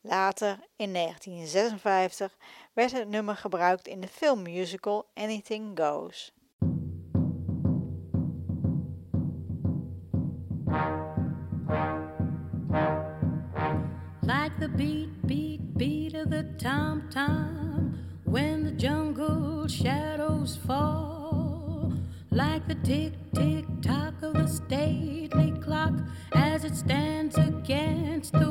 Later, 0.00 0.58
in 0.76 0.92
1956, 0.92 2.36
werd 2.72 2.92
het 2.92 3.08
nummer 3.08 3.36
gebruikt 3.36 3.88
in 3.88 4.00
de 4.00 4.08
filmmusical 4.08 5.10
Anything 5.14 5.78
Goes. 5.80 6.32
Like 14.20 14.52
the 14.58 14.68
beat, 14.68 15.20
beat, 15.26 15.43
tom 16.64 17.06
tom 17.10 17.94
when 18.24 18.64
the 18.64 18.70
jungle 18.70 19.68
shadows 19.68 20.56
fall. 20.66 21.92
Like 22.30 22.66
the 22.66 22.74
tick, 22.76 23.12
tick, 23.34 23.66
tock 23.82 24.14
of 24.22 24.32
the 24.32 24.46
stately 24.46 25.52
clock 25.60 25.92
as 26.32 26.64
it 26.64 26.74
stands 26.74 27.36
against 27.36 28.32
the 28.32 28.43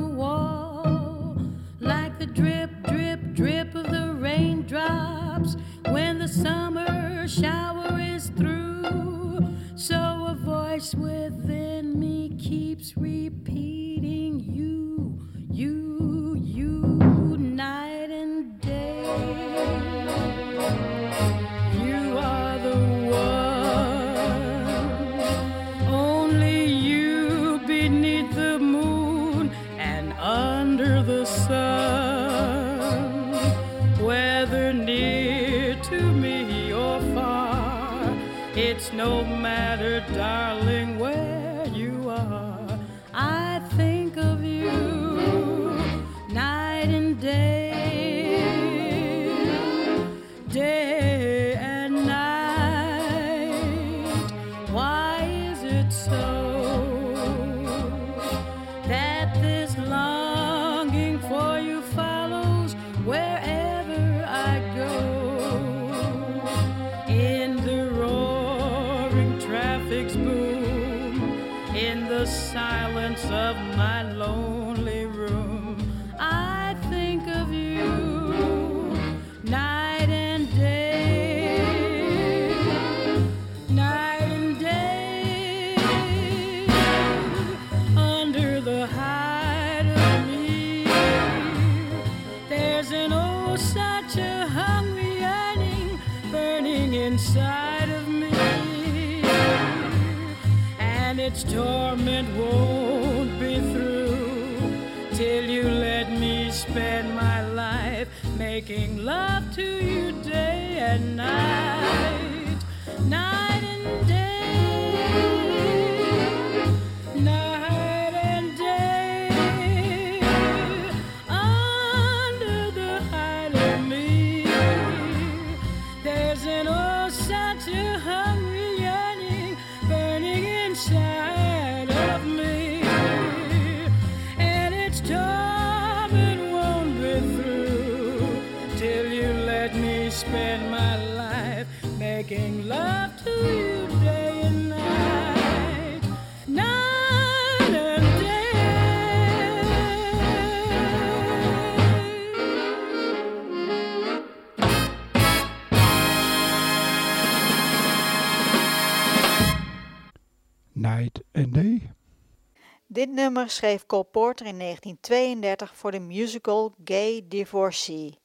nummer 163.24 163.50
schreef 163.50 163.86
Cole 163.86 164.04
Porter 164.04 164.46
in 164.46 164.58
1932 164.58 165.76
voor 165.76 165.90
de 165.90 166.00
musical 166.00 166.74
Gay 166.84 167.24
Divorcee. 167.28 168.18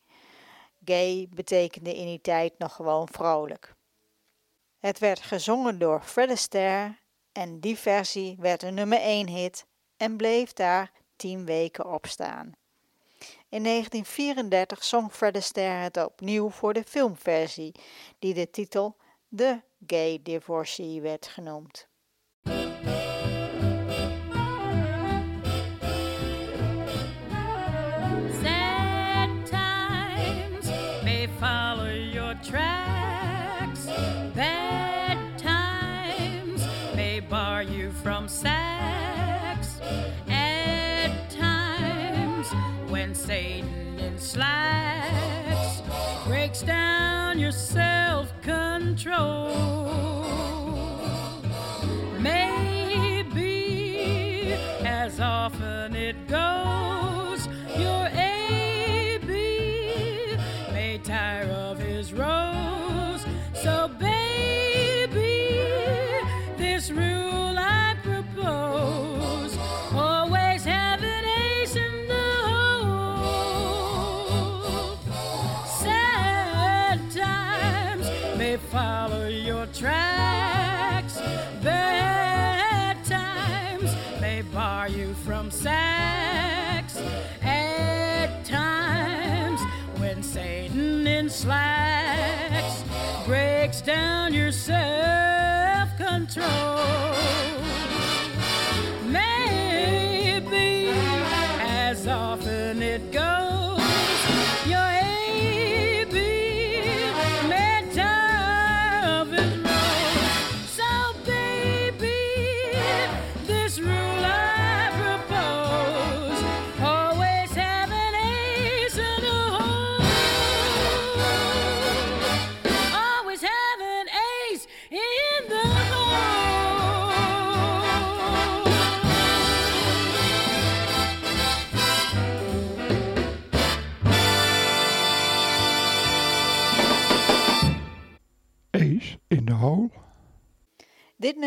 Gay 0.86 1.28
betekende 1.30 1.95
in 1.95 2.06
die 2.06 2.22
tijd 2.22 2.54
nog 2.58 2.76
gewoon 2.76 3.08
vrolijk. 3.12 3.76
Het 4.80 5.00
werd 5.00 5.20
gezongen 5.20 5.80
door 5.80 6.02
Fred 6.02 6.30
Astaire 6.30 6.97
en 7.32 7.60
die 7.60 7.78
versie 7.78 8.36
werd 8.39 8.64
een 8.64 8.74
nummer 8.74 9.00
1 9.00 9.28
hit 9.28 9.66
en 9.97 10.18
bleef 10.18 10.54
daar 10.54 10.91
10 11.16 11.45
weken 11.45 11.93
op 11.93 12.06
staan. 12.06 12.52
In 13.50 13.64
1934 13.64 14.84
zong 14.84 15.12
Fred 15.12 15.36
Astaire 15.36 15.84
het 15.84 15.97
opnieuw 15.97 16.50
voor 16.50 16.74
de 16.74 16.84
filmversie, 16.84 17.76
die 18.20 18.34
de 18.34 18.50
titel 18.50 18.95
The 19.36 19.62
Gay 19.88 20.20
Divorcee 20.24 21.02
werd 21.02 21.28
genoemd. 21.28 21.89
Control. 49.20 49.68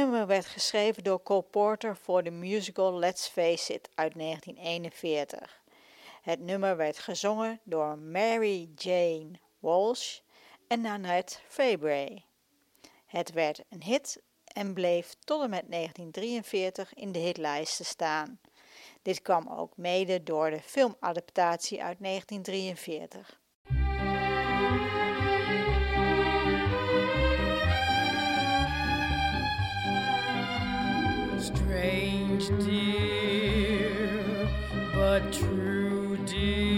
Nummer 0.02 0.26
werd 0.26 0.46
geschreven 0.46 1.04
door 1.04 1.22
Cole 1.22 1.42
Porter 1.42 1.96
voor 1.96 2.22
de 2.22 2.30
musical 2.30 2.98
Let's 2.98 3.28
Face 3.28 3.74
It 3.74 3.88
uit 3.94 4.14
1941. 4.14 5.60
Het 6.22 6.40
nummer 6.40 6.76
werd 6.76 6.98
gezongen 6.98 7.60
door 7.64 7.98
Mary 7.98 8.70
Jane 8.76 9.30
Walsh 9.58 10.18
en 10.68 10.80
Nanette 10.80 11.38
Fabray. 11.48 12.24
Het 13.06 13.32
werd 13.32 13.64
een 13.68 13.82
hit 13.82 14.22
en 14.44 14.74
bleef 14.74 15.14
tot 15.24 15.42
en 15.42 15.50
met 15.50 15.70
1943 15.70 16.94
in 16.94 17.12
de 17.12 17.18
hitlijsten 17.18 17.84
staan. 17.84 18.40
Dit 19.02 19.22
kwam 19.22 19.48
ook 19.48 19.76
mede 19.76 20.22
door 20.22 20.50
de 20.50 20.60
filmadaptatie 20.60 21.82
uit 21.82 21.96
1943. 22.00 23.40
Strange, 31.42 32.46
dear, 32.64 34.48
but 34.94 35.32
true, 35.32 36.16
dear. 36.24 36.71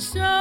So 0.00 0.39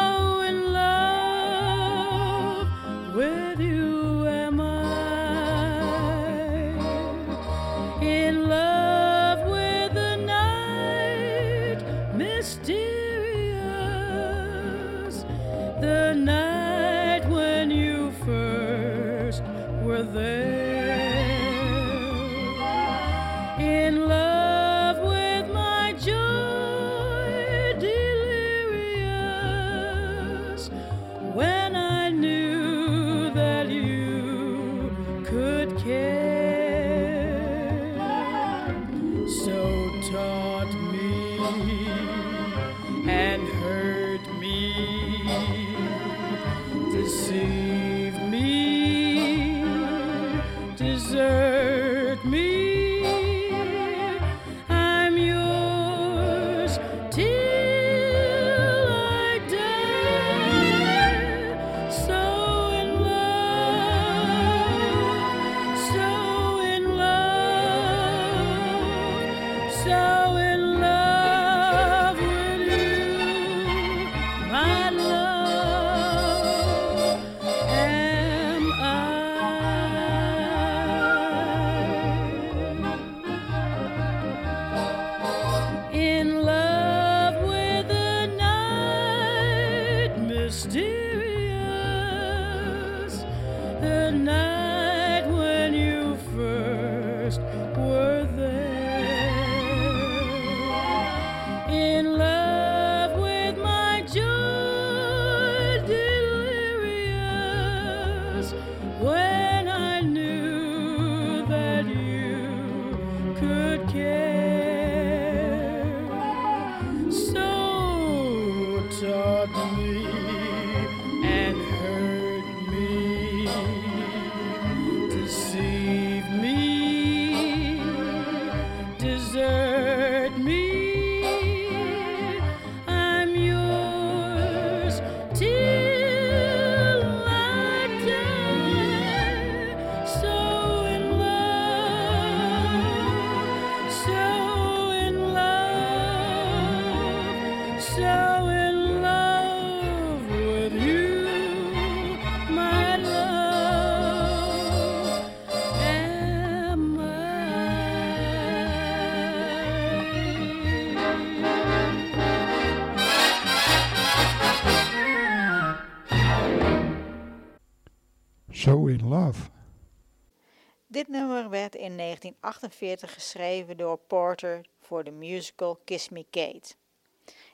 1948 172.41 173.13
geschreven 173.13 173.77
door 173.77 173.97
Porter 173.97 174.65
voor 174.79 175.03
de 175.03 175.11
musical 175.11 175.79
Kiss 175.85 176.09
Me 176.09 176.25
Kate. 176.29 176.75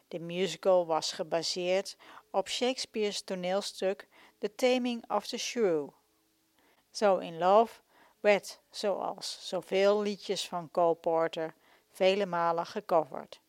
De 0.08 0.20
musical 0.20 0.86
was 0.86 1.12
gebaseerd 1.12 1.98
op 2.30 2.50
Shakespeare's 2.50 3.22
toneelstuk 3.22 4.08
The 4.38 4.56
Taming 4.56 5.10
of 5.12 5.28
the 5.28 5.38
Shrew. 5.38 5.88
So 6.92 7.18
in 7.18 7.38
Love 7.38 7.82
werd, 8.20 8.60
zoals 8.70 9.48
zoveel 9.48 10.02
liedjes 10.02 10.48
van 10.48 10.72
Cole 10.72 10.96
Porter, 10.96 11.54
vele 11.92 12.26
malen 12.26 12.66
gecoverd. 12.66 13.40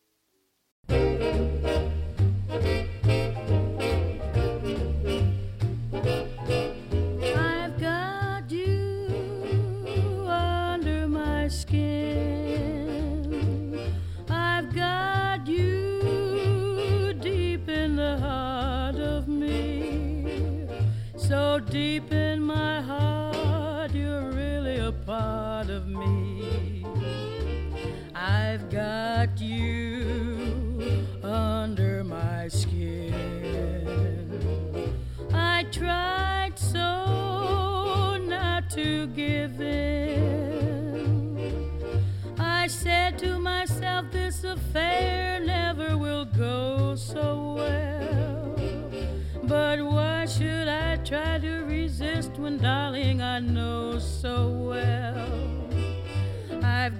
Deep 21.77 22.16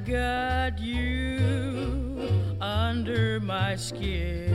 got 0.08 0.80
you 0.80 2.30
under 2.62 3.42
my 3.42 3.76
skin. 3.76 4.54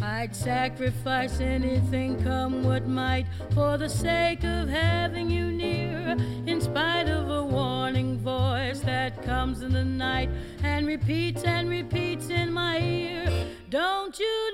I'd 0.00 0.36
sacrifice 0.36 1.40
anything, 1.40 2.22
come 2.22 2.62
what 2.62 2.86
might, 2.86 3.26
for 3.52 3.76
the 3.76 3.88
sake 3.88 4.44
of 4.44 4.68
having 4.68 5.30
you 5.30 5.50
near. 5.50 6.16
In 6.46 6.60
spite 6.60 7.08
of 7.08 7.28
a 7.28 7.42
warning 7.42 8.18
voice 8.18 8.78
that 8.80 9.20
comes 9.24 9.62
in 9.62 9.72
the 9.72 9.84
night 9.84 10.30
and 10.62 10.86
repeats 10.86 11.42
and 11.42 11.68
repeats 11.68 12.28
in 12.28 12.52
my 12.52 12.78
ear. 12.78 13.48
Don't 13.68 14.16
you 14.20 14.53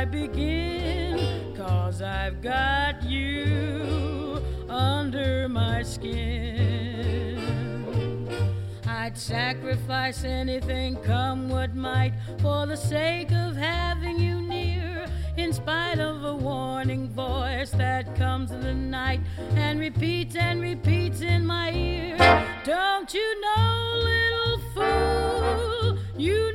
I 0.00 0.06
begin. 0.06 1.54
Cause 1.54 2.00
I've 2.00 2.40
got 2.40 3.02
you 3.02 4.42
under 4.66 5.46
my 5.46 5.82
skin. 5.82 7.36
I'd 8.86 9.18
sacrifice 9.18 10.24
anything, 10.24 10.96
come 11.02 11.50
what 11.50 11.74
might, 11.74 12.14
for 12.40 12.64
the 12.64 12.78
sake 12.78 13.30
of 13.32 13.56
having 13.56 14.18
you 14.18 14.40
near. 14.40 15.04
In 15.36 15.52
spite 15.52 15.98
of 15.98 16.24
a 16.24 16.34
warning 16.34 17.10
voice 17.10 17.72
that 17.72 18.16
comes 18.16 18.52
in 18.52 18.62
the 18.62 18.72
night 18.72 19.20
and 19.54 19.78
repeats 19.78 20.34
and 20.34 20.62
repeats 20.62 21.20
in 21.20 21.44
my 21.44 21.72
ear. 21.72 22.16
Don't 22.64 23.12
you 23.12 23.40
know, 23.42 24.00
little 24.02 24.60
fool, 24.72 25.98
you 26.16 26.49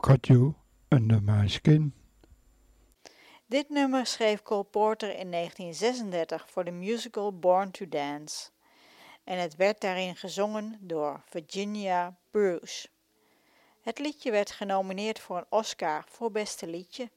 Got 0.00 0.26
you 0.26 0.54
under 0.88 1.22
my 1.22 1.48
skin. 1.48 1.94
Dit 3.46 3.68
nummer 3.68 4.06
schreef 4.06 4.42
Cole 4.42 4.64
Porter 4.64 5.08
in 5.08 5.30
1936 5.30 6.50
voor 6.50 6.64
de 6.64 6.70
musical 6.70 7.38
Born 7.38 7.70
to 7.70 7.88
Dance. 7.88 8.50
En 9.24 9.38
het 9.38 9.56
werd 9.56 9.80
daarin 9.80 10.16
gezongen 10.16 10.78
door 10.80 11.22
Virginia 11.28 12.16
Bruce. 12.30 12.88
Het 13.80 13.98
liedje 13.98 14.30
werd 14.30 14.50
genomineerd 14.50 15.18
voor 15.20 15.36
een 15.36 15.46
Oscar 15.48 16.04
voor 16.08 16.30
beste 16.30 16.66
liedje. 16.66 17.10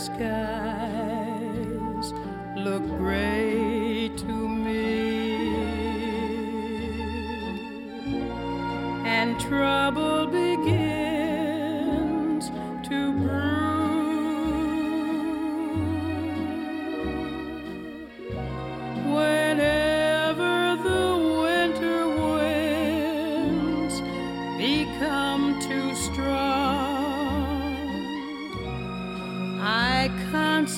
Skies 0.00 0.20
look 2.56 2.86
gray 2.96 4.10
to 4.16 4.48
me. 4.64 5.54
And 9.04 9.38
trouble 9.38 10.26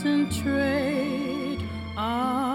concentrate 0.02 1.60
on 1.96 2.51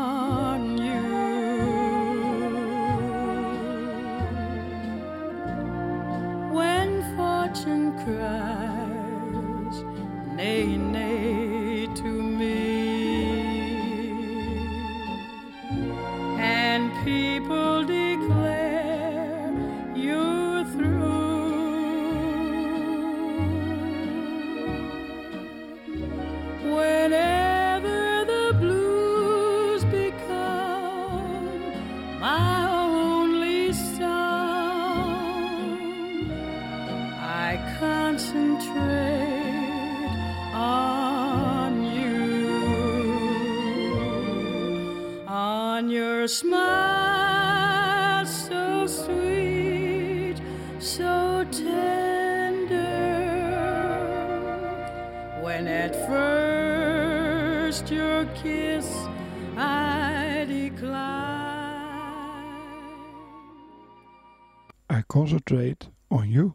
concentrate 65.17 65.89
on 66.07 66.29
you. 66.29 66.51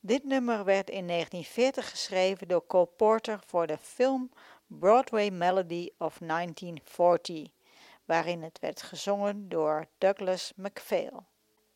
Dit 0.00 0.24
nummer 0.24 0.64
werd 0.64 0.90
in 0.90 1.06
1940 1.06 1.90
geschreven 1.90 2.48
door 2.48 2.66
Cole 2.66 2.88
Porter 2.96 3.40
voor 3.46 3.66
de 3.66 3.78
film 3.80 4.30
Broadway 4.66 5.30
Melody 5.30 5.90
of 5.98 6.18
1940, 6.18 7.48
waarin 8.04 8.42
het 8.42 8.58
werd 8.58 8.82
gezongen 8.82 9.48
door 9.48 9.86
Douglas 9.98 10.52
MacPhail. 10.56 11.26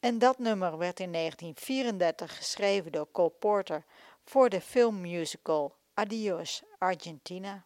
En 0.00 0.18
dat 0.18 0.38
nummer 0.38 0.78
werd 0.78 1.00
in 1.00 1.12
1934 1.12 2.36
geschreven 2.36 2.92
door 2.92 3.08
Cole 3.12 3.32
Porter 3.38 3.84
voor 4.24 4.48
de 4.48 4.60
filmmusical 4.60 5.76
Adios 5.94 6.62
Argentina. 6.78 7.64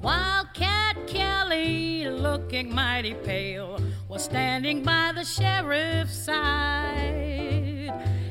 Wildcat 0.00 0.96
Kelly, 1.06 2.08
looking 2.08 2.74
mighty 2.74 3.14
pale, 3.14 3.78
was 4.08 4.22
standing 4.22 4.84
by 4.84 5.12
the 5.14 5.24
sheriff's 5.24 6.24
side. 6.24 7.47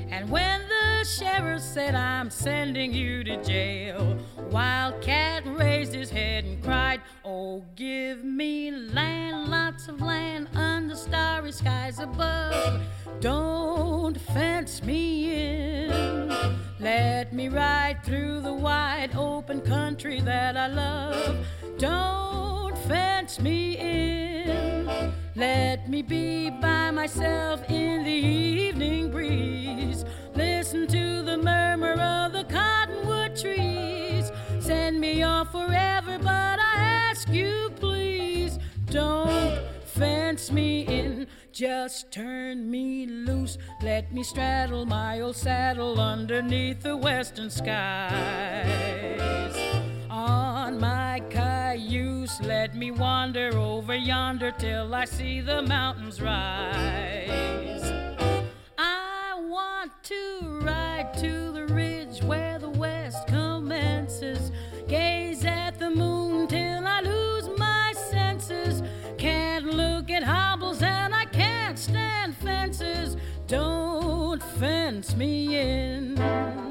And 0.09 0.29
when 0.29 0.61
the 0.67 1.05
sheriff 1.05 1.61
said, 1.61 1.95
I'm 1.95 2.29
sending 2.29 2.93
you 2.93 3.23
to 3.23 3.43
jail, 3.43 4.17
Wildcat 4.51 5.43
raised 5.45 5.93
his 5.93 6.09
head 6.09 6.45
and 6.45 6.63
cried, 6.63 7.01
Oh, 7.25 7.63
give 7.75 8.23
me 8.23 8.71
land, 8.71 9.49
lots 9.49 9.87
of 9.87 10.01
land 10.01 10.47
under 10.55 10.95
starry 10.95 11.51
skies 11.51 11.99
above. 11.99 12.81
Don't 13.19 14.19
fence 14.19 14.83
me 14.83 15.85
in. 15.85 16.57
Let 16.79 17.33
me 17.33 17.49
ride 17.49 18.03
through 18.03 18.41
the 18.41 18.53
wide 18.53 19.15
open 19.15 19.61
country 19.61 20.21
that 20.21 20.55
I 20.55 20.67
love. 20.67 21.45
Don't 21.77 22.77
fence 22.87 23.39
me 23.39 23.77
in. 23.77 25.26
Let 25.37 25.87
me 25.87 26.01
be 26.01 26.49
by 26.49 26.89
myself 26.89 27.61
in 27.69 28.03
the 28.03 28.09
evening 28.09 29.11
breeze. 29.11 30.03
Listen 30.33 30.87
to 30.87 31.21
the 31.21 31.37
murmur 31.37 31.93
of 31.93 32.33
the 32.33 32.43
cottonwood 32.45 33.35
trees. 33.35 34.31
Send 34.59 34.99
me 34.99 35.21
off 35.21 35.51
forever, 35.51 36.17
but 36.17 36.59
I 36.59 36.73
ask 36.77 37.29
you, 37.29 37.69
please, 37.75 38.57
don't 38.87 39.61
fence 39.85 40.51
me 40.51 40.87
in. 40.87 41.27
Just 41.51 42.11
turn 42.11 42.71
me 42.71 43.05
loose. 43.05 43.59
Let 43.83 44.11
me 44.11 44.23
straddle 44.23 44.87
my 44.87 45.21
old 45.21 45.35
saddle 45.35 46.01
underneath 46.01 46.81
the 46.81 46.97
western 46.97 47.51
skies. 47.51 48.87
On 50.17 50.79
my 50.79 51.21
cayuse, 51.29 52.41
let 52.41 52.75
me 52.75 52.89
wander 52.89 53.55
over 53.55 53.93
yonder 53.93 54.51
till 54.51 54.95
I 54.95 55.05
see 55.05 55.41
the 55.41 55.61
mountains 55.61 56.19
rise. 56.19 57.91
I 58.79 59.39
want 59.39 59.91
to 60.05 60.59
ride 60.63 61.13
to 61.19 61.51
the 61.51 61.67
ridge 61.67 62.23
where 62.23 62.57
the 62.57 62.67
west 62.67 63.27
commences. 63.27 64.51
Gaze 64.87 65.45
at 65.45 65.77
the 65.77 65.91
moon 65.91 66.47
till 66.47 66.87
I 66.87 67.01
lose 67.01 67.47
my 67.55 67.93
senses. 68.09 68.81
Can't 69.19 69.65
look 69.65 70.09
at 70.09 70.23
hobbles 70.23 70.81
and 70.81 71.13
I 71.13 71.25
can't 71.25 71.77
stand 71.77 72.35
fences. 72.37 73.17
Don't 73.45 74.41
fence 74.41 75.15
me 75.15 75.59
in. 75.59 76.66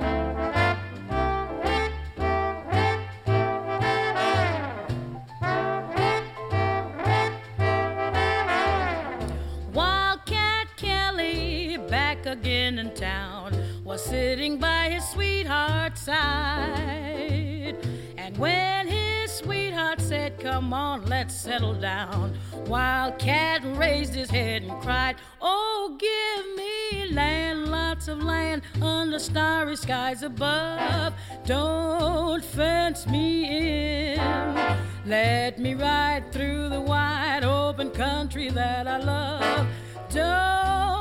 Again 12.26 12.78
in 12.78 12.92
town, 12.94 13.52
was 13.84 14.04
sitting 14.04 14.58
by 14.58 14.90
his 14.90 15.08
sweetheart's 15.08 16.02
side. 16.02 17.76
And 18.16 18.36
when 18.38 18.88
his 18.88 19.30
sweetheart 19.30 20.00
said, 20.00 20.38
Come 20.40 20.72
on, 20.72 21.06
let's 21.06 21.34
settle 21.34 21.74
down, 21.74 22.36
Wildcat 22.66 23.62
raised 23.76 24.14
his 24.14 24.30
head 24.30 24.62
and 24.62 24.82
cried, 24.82 25.16
Oh, 25.40 25.96
give 25.98 26.56
me 26.56 27.14
land, 27.14 27.68
lots 27.68 28.08
of 28.08 28.22
land 28.22 28.62
under 28.82 29.18
starry 29.18 29.76
skies 29.76 30.22
above. 30.22 31.14
Don't 31.44 32.44
fence 32.44 33.06
me 33.06 34.14
in. 34.14 34.66
Let 35.06 35.60
me 35.60 35.74
ride 35.74 36.32
through 36.32 36.70
the 36.70 36.80
wide 36.80 37.44
open 37.44 37.90
country 37.90 38.50
that 38.50 38.88
I 38.88 38.98
love. 38.98 39.68
Don't 40.10 40.95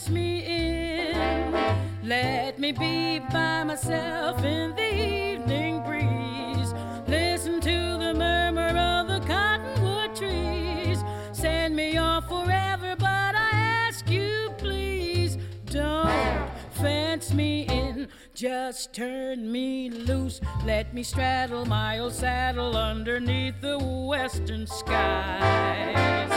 fence 0.00 0.10
me 0.10 0.44
in. 0.44 1.58
Let 2.02 2.58
me 2.58 2.72
be 2.72 3.20
by 3.32 3.64
myself 3.64 4.42
in 4.44 4.74
the 4.74 4.94
evening 4.94 5.82
breeze. 5.84 6.74
Listen 7.06 7.60
to 7.60 7.98
the 7.98 8.14
murmur 8.14 8.68
of 8.68 9.08
the 9.08 9.20
cottonwood 9.26 10.14
trees. 10.16 11.02
Send 11.32 11.76
me 11.76 11.98
off 11.98 12.28
forever, 12.28 12.96
but 12.98 13.34
I 13.34 13.50
ask 13.52 14.08
you, 14.08 14.50
please, 14.58 15.36
don't 15.66 16.48
fence 16.70 17.32
me 17.32 17.66
in. 17.66 18.08
Just 18.34 18.94
turn 18.94 19.50
me 19.52 19.90
loose. 19.90 20.40
Let 20.64 20.94
me 20.94 21.02
straddle 21.02 21.66
my 21.66 21.98
old 21.98 22.14
saddle 22.14 22.76
underneath 22.76 23.60
the 23.60 23.78
western 23.78 24.66
skies. 24.66 26.30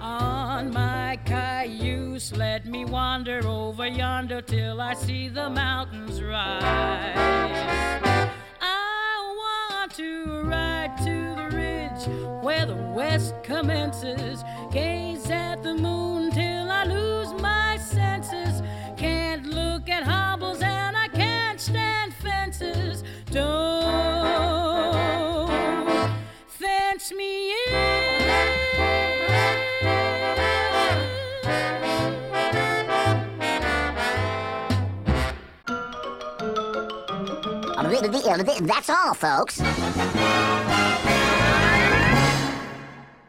On 0.00 0.72
my 0.72 1.18
cayuse, 2.14 2.32
let 2.36 2.66
me 2.66 2.84
wander 2.84 3.46
over 3.46 3.86
yonder 3.86 4.40
till 4.40 4.80
I 4.80 4.94
see 4.94 5.28
the 5.28 5.50
mountains 5.50 6.22
rise. 6.22 6.62
I 8.60 9.34
want 9.36 9.94
to 9.94 10.42
ride 10.42 10.96
to 10.98 11.34
the 11.36 11.56
ridge 11.56 12.06
where 12.42 12.66
the 12.66 12.76
west 12.94 13.34
commences. 13.42 14.44
Gaze 14.72 15.28
at 15.30 15.62
the 15.62 15.74
moon 15.74 16.30
till 16.30 16.70
I 16.70 16.84
lose 16.84 17.32
my 17.42 17.78
senses. 17.78 18.62
Can't 18.96 19.46
look 19.46 19.88
at 19.88 20.04
hobbles 20.04 20.62
and 20.62 20.96
I 20.96 21.08
can't 21.08 21.60
stand 21.60 22.14
fences. 22.14 23.02
Don't 23.30 23.74
fence 26.46 27.12
me 27.12 27.53
That's 38.60 38.90
all, 38.90 39.14
folks. 39.14 39.60